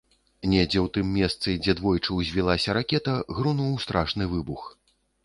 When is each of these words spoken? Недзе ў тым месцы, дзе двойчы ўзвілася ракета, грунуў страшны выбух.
Недзе 0.51 0.79
ў 0.85 0.89
тым 0.95 1.11
месцы, 1.17 1.53
дзе 1.65 1.75
двойчы 1.79 2.17
ўзвілася 2.21 2.75
ракета, 2.79 3.13
грунуў 3.41 3.77
страшны 3.85 4.29
выбух. 4.33 4.65